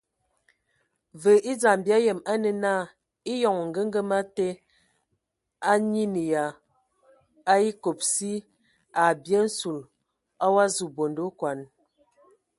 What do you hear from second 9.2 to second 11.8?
bye nsul o wa zu bonde okɔn.